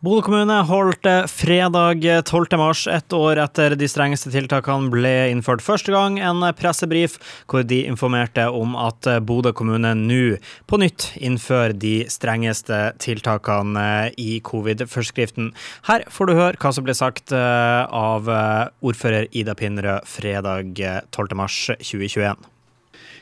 Bodø 0.00 0.22
kommune 0.24 0.54
holdt 0.64 1.04
fredag 1.28 2.06
12. 2.24 2.54
mars, 2.56 2.86
ett 2.88 3.12
år 3.12 3.36
etter 3.42 3.74
de 3.76 3.84
strengeste 3.84 4.30
tiltakene 4.32 4.88
ble 4.88 5.10
innført 5.28 5.60
første 5.60 5.92
gang, 5.92 6.14
en 6.24 6.40
pressebrif 6.56 7.18
hvor 7.44 7.66
de 7.68 7.82
informerte 7.84 8.46
om 8.48 8.72
at 8.80 9.04
Bodø 9.28 9.52
kommune 9.52 9.90
nå 9.98 10.38
på 10.72 10.78
nytt 10.80 11.10
innfører 11.20 11.74
de 11.76 12.06
strengeste 12.08 12.78
tiltakene 13.04 14.08
i 14.16 14.38
covid-forskriften. 14.40 15.50
Her 15.90 16.06
får 16.08 16.30
du 16.30 16.34
høre 16.38 16.62
hva 16.64 16.72
som 16.72 16.86
ble 16.86 16.96
sagt 16.96 17.36
eh, 17.36 17.82
av 17.84 18.32
eh, 18.32 18.72
ordfører 18.80 19.28
Ida 19.36 19.52
Pinnerød 19.52 20.08
fredag 20.08 20.80
12. 21.12 21.36
mars 21.36 21.60
2021. 21.76 22.40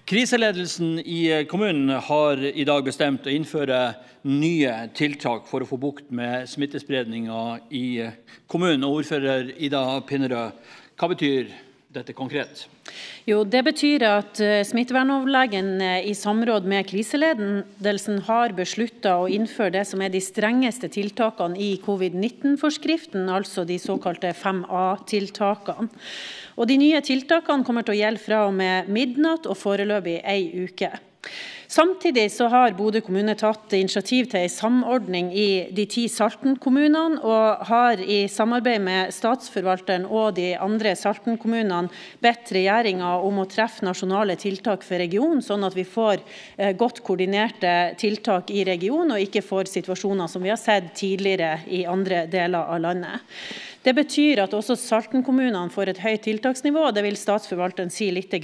Kriseledelsen 0.09 0.99
i 0.99 1.45
kommunen 1.49 1.91
har 1.91 2.41
i 2.41 2.65
dag 2.65 2.87
bestemt 2.87 3.27
å 3.29 3.33
innføre 3.35 3.79
nye 4.25 4.71
tiltak 4.97 5.45
for 5.51 5.61
å 5.61 5.69
få 5.69 5.77
bukt 5.77 6.07
med 6.09 6.49
smittespredninga 6.49 7.41
i 7.77 8.07
kommunen. 8.49 8.87
Ordfører 8.89 9.51
Ida 9.61 9.83
Pinnerød, 10.09 10.63
hva 10.97 11.11
betyr 11.13 11.53
dette 11.93 12.13
konkret? 12.13 12.67
Jo, 13.29 13.43
Det 13.45 13.63
betyr 13.65 14.05
at 14.05 14.41
eh, 14.45 14.61
smittevernoverlegen 14.65 15.81
eh, 15.81 16.09
i 16.11 16.15
samråd 16.17 16.67
med 16.69 16.87
kriseledelsen 16.89 18.23
har 18.29 18.55
beslutta 18.57 19.17
å 19.23 19.29
innføre 19.33 19.79
det 19.79 19.85
som 19.89 20.03
er 20.05 20.13
de 20.13 20.21
strengeste 20.25 20.91
tiltakene 20.93 21.57
i 21.57 21.75
covid-19-forskriften, 21.85 23.29
altså 23.33 23.65
de 23.69 23.79
såkalte 23.81 24.35
5A-tiltakene. 24.37 25.89
Og 26.59 26.67
De 26.69 26.79
nye 26.81 27.01
tiltakene 27.05 27.65
kommer 27.65 27.87
til 27.87 27.95
å 27.97 28.01
gjelde 28.01 28.25
fra 28.25 28.43
og 28.49 28.57
med 28.59 28.89
midnatt 28.93 29.47
og 29.47 29.57
foreløpig 29.61 30.19
ei 30.27 30.67
uke. 30.67 30.91
Samtidig 31.69 32.31
så 32.33 32.47
har 32.49 32.73
Bodø 32.73 33.03
kommune 33.05 33.35
tatt 33.37 33.75
initiativ 33.77 34.31
til 34.33 34.41
en 34.41 34.53
samordning 34.53 35.27
i 35.37 35.67
de 35.77 35.85
ti 35.85 36.07
Salten-kommunene, 36.09 37.21
og 37.21 37.67
har 37.69 38.01
i 38.01 38.23
samarbeid 38.33 38.81
med 38.87 39.13
Statsforvalteren 39.13 40.07
og 40.09 40.39
de 40.39 40.55
andre 40.57 40.95
Salten-kommunene 40.97 41.93
bedt 42.25 42.55
regjeringa 42.57 43.11
om 43.21 43.43
å 43.43 43.47
treffe 43.53 43.85
nasjonale 43.85 44.39
tiltak 44.41 44.87
for 44.87 44.97
regionen, 45.05 45.45
sånn 45.45 45.69
at 45.69 45.77
vi 45.77 45.85
får 45.85 46.23
eh, 46.57 46.73
godt 46.73 47.03
koordinerte 47.05 47.75
tiltak 48.01 48.49
i 48.49 48.65
regionen, 48.65 49.19
og 49.19 49.29
ikke 49.29 49.45
får 49.45 49.69
situasjoner 49.69 50.33
som 50.33 50.49
vi 50.49 50.55
har 50.55 50.61
sett 50.61 50.95
tidligere 50.97 51.67
i 51.69 51.85
andre 51.85 52.25
deler 52.33 52.65
av 52.65 52.81
landet. 52.81 53.29
Det 53.83 53.95
betyr 53.95 54.43
at 54.43 54.55
også 54.57 54.75
Salten-kommunene 54.79 55.71
får 55.71 55.93
et 55.93 56.01
høyt 56.03 56.25
tiltaksnivå, 56.27 56.89
og 56.89 56.97
det 56.97 57.05
vil 57.07 57.19
statsforvalteren 57.19 57.93
si 57.95 58.11
litt 58.11 58.35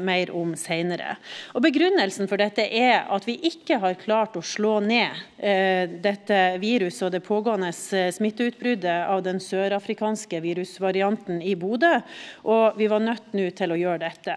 mer 0.00 0.30
om 0.30 0.54
senere. 0.56 1.16
Og 1.54 1.62
Begrunnelsen 1.66 2.30
for 2.30 2.38
dette 2.38 2.62
er 2.62 3.04
at 3.10 3.26
vi 3.26 3.38
ikke 3.42 3.80
har 3.82 3.98
klart 3.98 4.36
å 4.36 4.42
slå 4.42 4.78
ned 4.80 5.10
dette 5.44 6.38
viruset 6.62 7.06
og 7.06 7.12
det 7.12 7.22
pågående 7.24 7.68
eh, 7.68 8.10
smitteutbruddet 8.14 9.08
av 9.10 9.22
den 9.26 9.40
sørafrikanske 9.42 10.40
virusvarianten 10.44 11.42
i 11.44 11.54
Bodø, 11.58 11.92
og 12.48 12.78
vi 12.80 12.88
var 12.90 13.04
nødt 13.04 13.34
nå 13.36 13.50
til 13.56 13.74
å 13.74 13.78
gjøre 13.78 14.02
dette. 14.06 14.36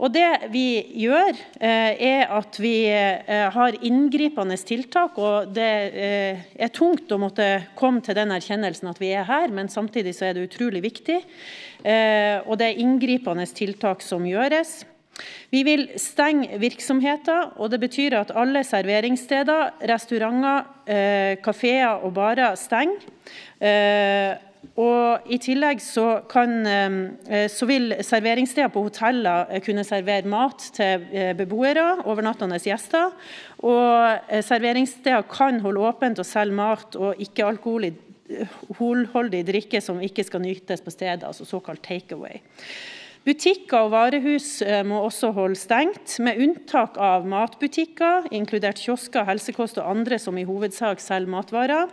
Og 0.00 0.12
Det 0.14 0.48
vi 0.52 0.80
gjør, 1.04 1.36
eh, 1.60 1.92
er 2.00 2.32
at 2.32 2.56
vi 2.60 2.88
har 2.88 3.76
inngripende 3.84 4.56
tiltak. 4.56 5.18
og 5.18 5.52
Det 5.54 5.72
er 6.56 6.72
tungt 6.72 7.12
å 7.12 7.20
måtte 7.20 7.66
komme 7.76 8.02
til 8.02 8.14
den 8.14 8.32
erkjennelsen 8.32 8.88
at 8.90 9.00
vi 9.00 9.12
er 9.12 9.24
her, 9.24 9.48
men 9.48 9.68
samtidig 9.68 10.14
så 10.16 10.28
er 10.28 10.34
det 10.34 10.48
utrolig 10.48 10.82
viktig, 10.82 11.20
eh, 11.84 12.40
og 12.46 12.58
det 12.58 12.70
er 12.70 12.82
inngripende 12.82 13.46
tiltak 13.46 14.02
som 14.02 14.24
gjøres. 14.24 14.84
Vi 15.50 15.62
vil 15.66 15.88
stenge 16.00 16.58
virksomheter, 16.62 17.52
og 17.58 17.70
det 17.72 17.80
betyr 17.82 18.14
at 18.20 18.30
alle 18.38 18.62
serveringssteder, 18.64 19.70
restauranter, 19.90 20.68
eh, 20.86 21.36
kafeer 21.42 22.04
og 22.04 22.14
barer 22.14 22.54
stenger. 22.54 23.02
Eh, 23.60 24.36
og 24.76 25.18
I 25.32 25.38
tillegg 25.40 25.80
så, 25.80 26.20
kan, 26.28 26.50
så, 27.48 27.66
vil 27.66 27.94
serveringssteder 28.04 28.68
på 28.68 28.82
hoteller 28.84 29.60
kunne 29.64 29.84
servere 29.84 30.28
mat 30.28 30.66
til 30.76 31.06
beboere, 31.36 32.04
overnattende 32.04 32.58
gjester. 32.60 33.08
Og 33.64 34.18
serveringssteder 34.44 35.22
kan 35.32 35.60
holde 35.64 35.80
åpent 35.80 36.20
og 36.20 36.28
selge 36.28 36.54
mat 36.60 36.96
og 36.96 37.14
ikke 37.24 37.48
alkoholholdig 37.48 39.46
drikke 39.48 39.80
som 39.80 40.00
ikke 40.04 40.24
skal 40.28 40.44
nytes 40.44 40.84
på 40.84 40.90
stedet, 40.92 41.24
altså 41.24 41.44
såkalt 41.48 41.82
takeaway. 41.82 42.36
Butikker 43.20 43.84
og 43.84 43.90
varehus 43.92 44.62
eh, 44.64 44.80
må 44.80 45.02
også 45.04 45.28
holde 45.36 45.58
stengt, 45.60 46.14
med 46.24 46.38
unntak 46.40 46.94
av 46.96 47.26
matbutikker, 47.28 48.30
inkludert 48.32 48.80
kiosker, 48.80 49.26
helsekost 49.28 49.76
og 49.76 49.90
andre 49.90 50.16
som 50.16 50.38
i 50.40 50.46
hovedsak 50.48 51.02
selger 51.04 51.28
matvarer. 51.34 51.92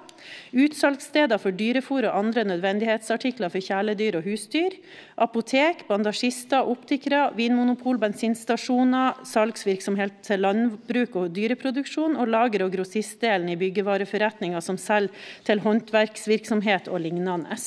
Utsalgssteder 0.55 1.41
for 1.43 1.51
dyrefôr 1.51 2.07
og 2.07 2.15
andre 2.21 2.45
nødvendighetsartikler 2.47 3.51
for 3.51 3.59
kjæledyr 3.59 4.21
og 4.21 4.29
husdyr. 4.29 4.77
Apotek, 5.19 5.83
bandasjister, 5.89 6.63
optikere, 6.63 7.25
vinmonopol, 7.35 7.99
bensinstasjoner, 8.05 9.19
salgsvirksomhet 9.27 10.23
til 10.29 10.45
landbruk 10.47 11.19
og 11.19 11.35
dyreproduksjon, 11.35 12.15
og 12.15 12.31
lager- 12.31 12.63
og 12.69 12.71
grossistdelen 12.77 13.51
i 13.51 13.59
byggevareforretninger 13.59 14.63
som 14.63 14.79
selger 14.79 15.11
til 15.43 15.59
håndverksvirksomhet 15.67 16.87
og 16.87 17.03
lignende. 17.03 17.59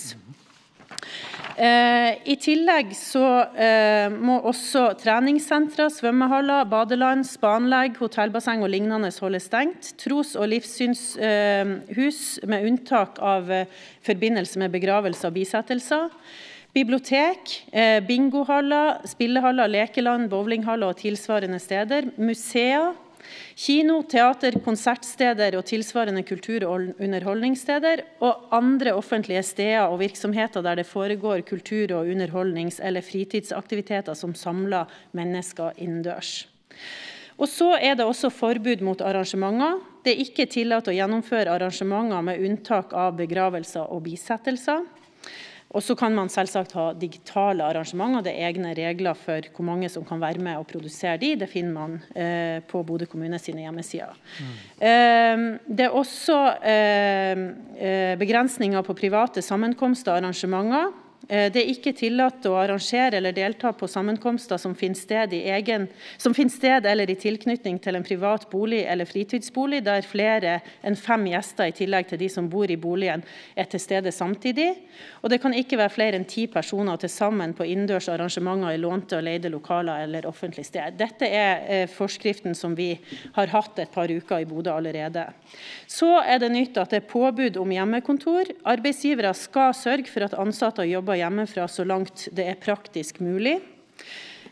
Eh, 1.58 2.18
I 2.30 2.36
tillegg 2.40 2.92
eh, 2.92 4.12
må 4.12 4.36
også 4.46 4.90
treningssentre, 5.00 5.88
svømmehaller, 5.92 6.68
badeland, 6.70 7.26
spanlegg, 7.26 7.98
hotellbasseng 8.00 8.62
og 8.62 8.70
lignende 8.72 9.10
holde 9.20 9.40
stengt. 9.42 9.92
Tros- 10.00 10.36
og 10.38 10.50
livssynshus, 10.52 12.22
med 12.46 12.68
unntak 12.68 13.18
av 13.18 13.50
eh, 13.50 13.66
forbindelse 14.06 14.62
med 14.62 14.74
begravelse 14.76 15.26
og 15.26 15.36
bisettelser. 15.36 16.08
Bibliotek, 16.70 17.56
bingohaller, 18.06 19.00
spillehaller, 19.10 19.66
lekeland, 19.66 20.28
bowlinghaller 20.30 20.92
og 20.92 21.00
tilsvarende 21.00 21.58
steder. 21.58 22.12
Museer 22.14 22.92
Kino, 23.56 24.00
teater, 24.02 24.58
konsertsteder 24.64 25.56
og 25.58 25.66
tilsvarende 25.68 26.22
kultur- 26.26 26.66
og 26.68 26.94
underholdningssteder, 27.00 28.04
og 28.20 28.48
andre 28.56 28.94
offentlige 28.96 29.42
steder 29.42 29.88
og 29.88 30.00
virksomheter 30.00 30.62
der 30.62 30.80
det 30.80 30.86
foregår 30.86 31.44
kultur- 31.48 31.94
og 31.96 32.06
underholdnings- 32.06 32.80
eller 32.82 33.00
fritidsaktiviteter 33.00 34.14
som 34.14 34.34
samler 34.34 34.88
mennesker 35.12 35.72
innendørs. 35.76 36.48
Og 37.40 37.48
så 37.48 37.72
er 37.80 37.94
det 37.96 38.04
også 38.04 38.28
forbud 38.28 38.82
mot 38.84 39.00
arrangementer. 39.00 39.78
Det 40.04 40.12
er 40.12 40.24
ikke 40.24 40.48
tillatt 40.50 40.88
å 40.88 40.94
gjennomføre 40.94 41.54
arrangementer 41.54 42.20
med 42.24 42.42
unntak 42.44 42.92
av 42.92 43.16
begravelser 43.16 43.88
og 43.88 44.02
bisettelser. 44.04 44.84
Og 45.70 45.84
så 45.86 45.94
kan 45.94 46.14
man 46.16 46.30
selvsagt 46.32 46.72
ha 46.74 46.88
digitale 46.98 47.62
arrangementer. 47.62 48.24
Det 48.26 48.32
er 48.34 48.48
egne 48.48 48.72
regler 48.74 49.14
for 49.18 49.46
hvor 49.54 49.66
mange 49.68 49.90
som 49.92 50.04
kan 50.06 50.18
være 50.22 50.42
med 50.42 50.58
og 50.58 50.66
produsere 50.70 51.18
de. 51.22 51.36
Det 51.38 51.50
finner 51.50 51.76
man 51.76 51.98
eh, 52.10 52.58
på 52.66 52.82
Bodø 52.86 53.06
kommune 53.10 53.38
sine 53.38 53.62
hjemmesider. 53.62 54.16
Mm. 54.40 54.56
Eh, 54.88 55.44
det 55.70 55.86
er 55.86 55.94
også 55.94 56.40
eh, 56.58 57.44
eh 57.78 58.18
begrensninger 58.18 58.82
på 58.82 58.98
private 58.98 59.42
sammenkomster 59.42 60.12
og 60.12 60.24
arrangementer. 60.24 60.90
Eh, 61.30 61.46
det 61.54 61.62
er 61.62 61.68
ikke 61.70 61.92
tillatt 61.94 62.46
å 62.50 62.56
arrangere 62.58 63.20
eller 63.20 63.34
delta 63.34 63.70
på 63.76 63.86
sammenkomster 63.86 64.58
som 64.58 64.74
finner 64.74 64.98
sted, 64.98 65.34
egen, 65.38 65.86
som 66.18 66.34
finner 66.34 66.50
sted 66.50 66.86
eller 66.90 67.10
i 67.10 67.14
tilknytning 67.14 67.78
til 67.78 67.94
en 67.94 68.06
privat 68.06 68.48
bolig 68.50 68.80
eller 68.82 69.06
fritidsbolig, 69.06 69.84
der 69.86 70.02
flere 70.02 70.56
enn 70.82 70.98
fem 70.98 71.28
gjester 71.30 71.70
i 71.70 71.76
tillegg 71.76 72.08
til 72.10 72.18
de 72.24 72.30
som 72.34 72.48
bor 72.50 72.70
i 72.70 72.78
boligen, 72.80 73.22
er 73.54 73.68
til 73.70 73.82
stede 73.82 74.10
samtidig. 74.10 74.72
Og 75.22 75.30
det 75.30 75.38
kan 75.44 75.54
ikke 75.54 75.78
være 75.78 75.94
flere 75.94 76.18
enn 76.18 76.26
ti 76.26 76.48
personer 76.50 76.98
til 76.98 77.12
sammen 77.12 77.54
på 77.54 77.68
innendørs 77.68 78.10
arrangementer 78.10 78.74
i 78.74 78.82
lånte 78.82 79.20
og 79.20 79.28
leide 79.28 79.54
lokaler 79.54 80.02
eller 80.08 80.26
offentlig 80.26 80.66
sted. 80.66 80.98
Dette 80.98 81.30
er 81.30 81.62
eh, 81.70 81.86
forskriften 81.94 82.58
som 82.58 82.74
vi 82.74 82.90
har 83.38 83.54
hatt 83.54 83.78
et 83.78 83.94
par 83.94 84.10
uker 84.10 84.42
i 84.42 84.50
Bodø 84.50 84.74
allerede. 84.74 85.28
Så 85.86 86.10
er 86.26 86.42
det 86.42 86.50
nytt 86.56 86.82
at 86.82 86.90
det 86.90 87.04
er 87.04 87.08
påbud 87.14 87.62
om 87.62 87.70
hjemmekontor. 87.70 88.50
Arbeidsgivere 88.66 89.30
skal 89.38 89.76
sørge 89.78 90.10
for 90.10 90.26
at 90.26 90.34
ansatte 90.34 90.90
jobber 90.90 91.19
hjemmefra 91.20 91.68
så 91.70 91.86
langt 91.86 92.28
det 92.36 92.48
er 92.50 92.60
praktisk 92.60 93.22
mulig. 93.24 93.60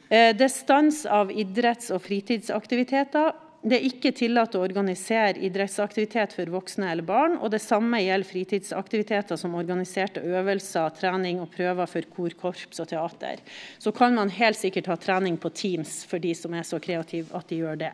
Eh, 0.09 0.33
det 0.37 0.47
er 0.47 0.55
stans 0.55 1.05
av 1.07 1.33
idretts- 1.33 1.93
og 1.93 2.03
fritidsaktiviteter. 2.05 3.35
Det 3.59 3.75
er 3.75 3.87
ikke 3.89 4.13
tillatt 4.15 4.55
å 4.55 4.61
organisere 4.63 5.41
idrettsaktivitet 5.43 6.37
for 6.37 6.51
voksne 6.53 6.93
eller 6.93 7.03
barn. 7.03 7.37
og 7.43 7.51
Det 7.51 7.61
samme 7.61 7.99
gjelder 7.99 8.29
fritidsaktiviteter 8.29 9.37
som 9.37 9.57
organiserte 9.59 10.23
øvelser, 10.23 10.95
trening 10.95 11.41
og 11.43 11.51
prøver 11.51 11.91
for 11.91 12.07
kor, 12.15 12.31
korps 12.39 12.79
og 12.79 12.89
teater. 12.89 13.43
Så 13.79 13.93
kan 13.93 14.15
man 14.15 14.31
helt 14.31 14.57
sikkert 14.57 14.87
ha 14.87 14.97
trening 14.97 15.37
på 15.37 15.51
Teams 15.51 16.05
for 16.07 16.23
de 16.23 16.35
som 16.39 16.55
er 16.55 16.63
så 16.63 16.79
kreative 16.79 17.35
at 17.35 17.51
de 17.51 17.59
gjør 17.59 17.83
det. 17.83 17.93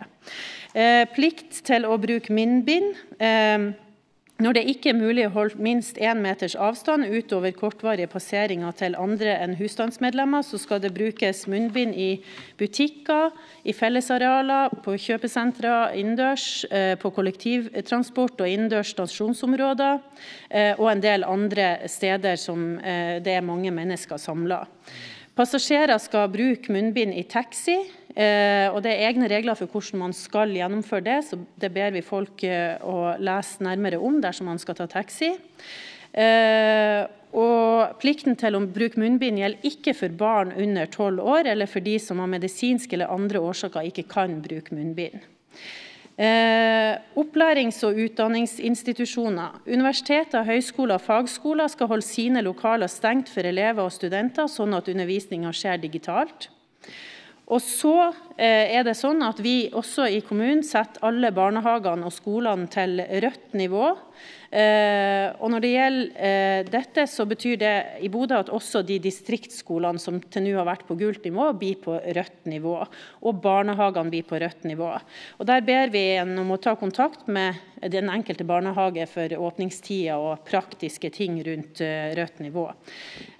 Eh, 0.74 1.06
plikt 1.16 1.64
til 1.64 1.88
å 1.88 1.96
bruke 1.96 2.34
munnbind. 2.34 2.94
Eh, 3.18 3.72
Når 4.42 4.56
det 4.56 4.62
ikke 4.66 4.90
er 4.90 4.96
mulig 4.98 5.28
å 5.28 5.30
holde 5.30 5.62
minst 5.62 5.94
én 6.02 6.18
meters 6.18 6.56
avstand 6.58 7.06
utover 7.06 7.52
kortvarige 7.54 8.10
passeringer 8.10 8.74
til 8.74 8.96
andre 8.98 9.36
enn 9.44 9.54
husstandsmedlemmer, 9.54 10.42
så 10.42 10.58
skal 10.58 10.80
det 10.82 10.90
brukes 10.96 11.44
munnbind 11.46 11.94
i 11.94 12.08
butikker, 12.58 13.30
i 13.62 13.70
fellesarealer, 13.70 14.74
på 14.82 14.96
kjøpesentre 14.98 15.76
innendørs, 16.00 16.48
eh, 16.66 16.96
på 16.98 17.14
kollektivtransport 17.14 18.42
og 18.42 18.50
innendørs 18.50 18.90
stasjonsområder, 18.96 20.02
eh, 20.50 20.74
og 20.80 20.90
en 20.90 21.06
del 21.06 21.22
andre 21.30 21.86
steder 21.86 22.34
som 22.34 22.72
eh, 22.82 23.22
det 23.22 23.38
er 23.38 23.50
mange 23.52 23.70
mennesker 23.70 24.18
samla. 24.18 24.64
Passasjerer 25.34 25.98
skal 25.98 26.28
bruke 26.30 26.70
munnbind 26.70 27.14
i 27.18 27.24
taxi. 27.26 27.74
Eh, 28.14 28.70
og 28.70 28.82
Det 28.84 28.92
er 28.92 29.08
egne 29.08 29.26
regler 29.26 29.58
for 29.58 29.66
hvordan 29.66 30.04
man 30.04 30.12
skal 30.14 30.54
gjennomføre 30.54 31.02
det, 31.02 31.18
så 31.26 31.38
det 31.58 31.72
ber 31.74 31.90
vi 31.90 32.04
folk 32.06 32.44
eh, 32.46 32.78
å 32.78 33.16
lese 33.18 33.64
nærmere 33.66 33.98
om 33.98 34.20
dersom 34.22 34.46
man 34.46 34.62
skal 34.62 34.78
ta 34.78 34.86
taxi. 34.86 35.32
Eh, 36.14 37.02
og 37.34 37.98
Plikten 37.98 38.38
til 38.38 38.54
å 38.54 38.62
bruke 38.62 39.00
munnbind 39.02 39.42
gjelder 39.42 39.66
ikke 39.66 39.96
for 39.98 40.14
barn 40.14 40.52
under 40.54 40.86
12 40.86 41.18
år, 41.18 41.50
eller 41.50 41.66
for 41.66 41.82
de 41.82 41.96
som 41.98 42.22
av 42.22 42.30
medisinske 42.30 42.94
eller 42.94 43.10
andre 43.10 43.42
årsaker 43.42 43.90
ikke 43.90 44.06
kan 44.06 44.38
bruke 44.44 44.76
munnbind. 44.78 45.18
Eh, 46.14 46.94
opplærings- 47.18 47.82
og 47.82 47.96
utdanningsinstitusjoner. 47.98 49.56
Universiteter, 49.66 50.44
høyskoler 50.46 50.94
og 50.94 51.02
fagskoler 51.02 51.66
skal 51.68 51.90
holde 51.90 52.06
sine 52.06 52.42
lokaler 52.42 52.86
stengt 52.86 53.28
for 53.28 53.42
elever 53.42 53.82
og 53.82 53.90
studenter, 53.92 54.46
sånn 54.46 54.76
at 54.78 54.88
undervisninga 54.88 55.50
skjer 55.50 55.82
digitalt. 55.82 56.48
Og 57.52 57.60
så 57.60 57.92
eh, 58.40 58.72
er 58.72 58.86
det 58.86 58.94
sånn 58.96 59.20
at 59.24 59.40
Vi 59.44 59.68
også 59.76 60.06
i 60.08 60.22
kommunen 60.24 60.64
setter 60.64 61.02
alle 61.04 61.28
barnehagene 61.34 62.08
og 62.08 62.14
skolene 62.14 62.70
til 62.72 63.02
rødt 63.02 63.56
nivå. 63.58 63.90
Eh, 64.54 65.28
og 65.42 65.50
Når 65.52 65.60
det 65.60 65.72
gjelder 65.74 66.22
eh, 66.28 66.60
dette, 66.70 67.04
så 67.10 67.26
betyr 67.28 67.58
det 67.60 67.74
i 68.06 68.08
Bodø 68.08 68.38
at 68.38 68.52
også 68.54 68.80
de 68.86 68.96
distriktsskolene 69.02 70.00
som 70.00 70.22
til 70.22 70.46
nå 70.46 70.54
har 70.56 70.68
vært 70.70 70.86
på 70.88 70.96
gult 70.96 71.26
nivå, 71.26 71.50
blir 71.60 71.82
på 71.84 71.98
rødt 72.00 72.48
nivå. 72.48 72.78
Og 73.28 73.42
barnehagene 73.44 74.14
blir 74.14 74.24
på 74.28 74.40
rødt 74.40 74.64
nivå. 74.64 74.94
Og 75.36 75.44
Der 75.50 75.66
ber 75.66 75.92
vi 75.92 76.06
om 76.22 76.54
å 76.54 76.60
ta 76.62 76.72
kontakt 76.80 77.28
med 77.28 77.60
den 77.92 78.08
enkelte 78.08 78.46
barnehage 78.48 79.04
for 79.10 79.36
åpningstider 79.50 80.16
og 80.16 80.46
praktiske 80.48 81.12
ting 81.12 81.36
rundt 81.44 81.82
rødt 82.16 82.40
nivå. 82.40 82.70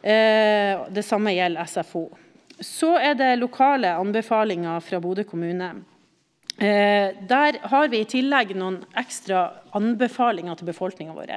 Det 0.05 1.07
samme 1.07 1.33
gjelder 1.33 1.73
SFO. 1.73 2.05
Så 2.61 2.95
er 3.01 3.17
det 3.19 3.33
lokale 3.41 3.97
anbefalinger 3.99 4.81
fra 4.85 5.01
Bodø 5.03 5.25
kommune. 5.27 5.73
Eh, 6.55 7.11
der 7.27 7.57
har 7.67 7.89
vi 7.91 8.05
i 8.05 8.07
tillegg 8.07 8.53
noen 8.55 8.85
ekstra 8.95 9.49
anbefalinger 9.75 10.55
til 10.55 10.69
befolkninga 10.69 11.17
vår. 11.17 11.33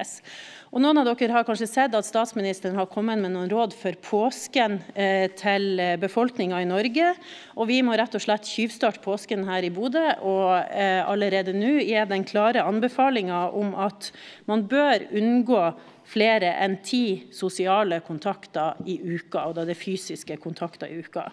Og 0.70 0.82
noen 0.84 1.00
av 1.00 1.08
dere 1.08 1.34
har 1.34 1.46
kanskje 1.48 1.66
sett 1.66 1.96
at 1.96 2.06
statsministeren 2.06 2.78
har 2.78 2.86
kommet 2.92 3.18
med 3.18 3.32
noen 3.34 3.50
råd 3.50 3.74
for 3.74 3.98
påsken 4.04 4.78
eh, 4.94 5.26
til 5.34 5.82
befolkninga 5.98 6.62
i 6.62 6.70
Norge. 6.70 7.10
Og 7.58 7.66
vi 7.72 7.80
må 7.82 7.98
rett 7.98 8.14
og 8.14 8.22
slett 8.22 8.46
tyvstarte 8.46 9.02
påsken 9.02 9.42
her 9.48 9.66
i 9.66 9.74
Bodø. 9.74 10.06
Og 10.22 10.54
eh, 10.70 11.02
allerede 11.02 11.56
nå 11.56 11.80
er 11.82 12.06
den 12.06 12.26
klare 12.28 12.62
anbefalinga 12.68 13.48
om 13.58 13.74
at 13.74 14.12
man 14.46 14.68
bør 14.70 15.08
unngå 15.10 15.64
flere 16.08 16.54
enn 16.64 16.78
ti 16.84 17.28
sosiale 17.34 18.00
kontakter 18.06 18.78
i 18.88 18.98
uka, 19.02 19.44
og 19.48 19.58
da 19.58 19.66
det 19.68 19.76
er 19.76 19.80
fysiske 19.80 20.38
kontakter 20.40 20.88
i 20.88 21.02
uka. 21.02 21.28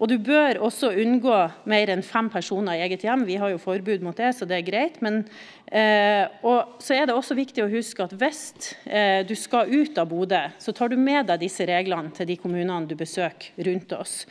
Og 0.00 0.08
Du 0.08 0.18
bør 0.20 0.60
også 0.64 0.92
unngå 0.92 1.36
mer 1.68 1.90
enn 1.92 2.04
fem 2.04 2.28
personer 2.32 2.76
i 2.76 2.84
eget 2.86 3.04
hjem. 3.04 3.24
Vi 3.28 3.38
har 3.40 3.52
jo 3.52 3.60
forbud 3.60 4.04
mot 4.04 4.16
det, 4.16 4.34
så 4.36 4.48
det 4.48 4.58
er 4.58 4.66
greit. 4.66 5.00
Men, 5.04 5.22
eh, 5.72 6.28
og 6.42 6.80
så 6.82 6.94
er 6.96 7.06
det 7.06 7.16
også 7.16 7.36
viktig 7.36 7.64
å 7.64 7.70
huske 7.70 8.04
at 8.04 8.12
hvis 8.12 8.74
eh, 8.84 9.24
du 9.26 9.34
skal 9.34 9.72
ut 9.72 9.98
av 9.98 10.08
Bodø, 10.08 10.42
så 10.58 10.72
tar 10.72 10.92
du 10.92 10.96
med 10.96 11.26
deg 11.28 11.40
disse 11.40 11.64
reglene 11.68 12.12
til 12.16 12.28
de 12.28 12.36
kommunene 12.36 12.88
du 12.88 12.94
besøker 12.96 13.56
rundt 13.66 13.92
oss. 13.96 14.26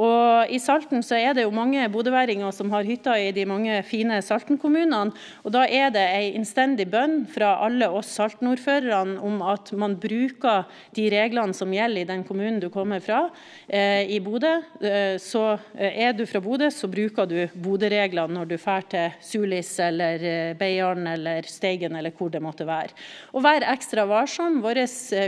Og 0.00 0.48
I 0.48 0.58
Salten 0.58 1.04
så 1.04 1.18
er 1.20 1.34
det 1.36 1.44
jo 1.44 1.52
mange 1.54 1.84
bodøværinger 1.92 2.52
som 2.56 2.72
har 2.72 2.88
hytter 2.88 3.20
i 3.20 3.32
de 3.36 3.44
mange 3.48 3.82
fine 3.84 4.20
Salten-kommunene. 4.24 5.12
og 5.44 5.52
Da 5.52 5.66
er 5.68 5.92
det 5.92 6.06
ei 6.16 6.32
innstendig 6.32 6.88
bønn 6.90 7.26
fra 7.28 7.58
alle 7.64 7.90
oss 7.92 8.12
Salten-ordførerne 8.16 9.20
at 9.46 9.70
man 9.78 9.94
bruker 10.00 10.66
de 10.96 11.06
reglene 11.12 11.54
som 11.56 11.70
gjelder 11.72 12.02
i 12.02 12.08
den 12.08 12.24
kommunen 12.26 12.58
du 12.60 12.68
kommer 12.72 13.02
fra, 13.04 13.22
eh, 13.68 14.10
i 14.10 14.18
Bodø. 14.20 14.52
Eh, 14.80 15.16
så 15.22 15.44
eh, 15.74 16.06
er 16.06 16.12
du 16.16 16.24
fra 16.26 16.42
Bodø, 16.42 16.70
så 16.74 16.90
bruker 16.90 17.28
du 17.30 17.38
Bodø-reglene 17.54 18.34
når 18.36 18.50
du 18.50 18.56
drar 18.56 18.86
til 18.90 19.16
Sulis 19.24 19.72
eller 19.82 20.54
Beiarn 20.58 21.06
eller 21.10 21.46
Steigen 21.48 21.96
eller 21.96 22.14
hvor 22.16 22.30
det 22.32 22.42
måtte 22.42 22.66
være. 22.68 22.94
Og 23.34 23.44
vær 23.44 23.66
ekstra 23.72 24.06
varsom. 24.08 24.60
Våre 24.64 24.86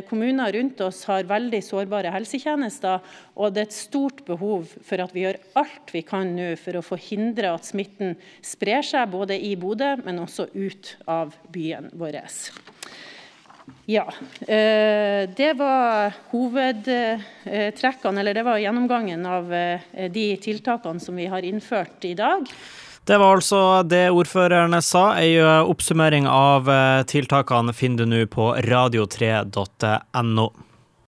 kommuner 0.08 0.52
rundt 0.56 0.81
oss 0.84 1.05
har 1.10 1.28
veldig 1.28 1.62
sårbare 1.64 2.12
helsetjenester, 2.14 3.00
og 3.37 3.55
det 3.55 3.64
er 3.64 3.70
et 3.70 3.76
stort 3.76 4.25
behov 4.28 4.69
for 4.84 5.02
at 5.02 5.14
vi 5.14 5.26
gjør 5.26 5.40
alt 5.60 5.93
vi 5.94 6.05
kan 6.06 6.34
nå 6.37 6.52
for 6.60 6.78
å 6.78 6.84
forhindre 6.84 7.52
at 7.55 7.69
smitten 7.69 8.16
sprer 8.44 8.84
seg, 8.87 9.10
både 9.12 9.38
i 9.38 9.55
Bodø, 9.56 9.94
men 10.05 10.22
også 10.22 10.48
ut 10.55 10.96
av 11.10 11.37
byen 11.52 11.90
vår. 11.98 12.22
Ja. 13.87 14.06
Eh, 14.41 15.29
det 15.37 15.53
var 15.59 16.14
hovedtrekkene, 16.32 18.20
eller 18.20 18.35
det 18.35 18.47
var 18.47 18.62
gjennomgangen 18.62 19.26
av 19.26 19.53
eh, 19.55 20.09
de 20.11 20.26
tiltakene 20.43 21.00
som 21.00 21.17
vi 21.17 21.26
har 21.26 21.43
innført 21.47 22.05
i 22.05 22.14
dag. 22.19 22.47
Det 23.05 23.19
var 23.19 23.37
altså 23.37 23.82
det 23.82 24.05
ordførerne 24.14 24.79
sa. 24.82 25.09
Ei 25.19 25.35
oppsummering 25.43 26.29
av 26.31 26.70
tiltakene 27.11 27.75
finner 27.75 28.06
du 28.06 28.12
nå 28.12 28.26
på 28.31 28.53
radio3.no. 28.62 30.47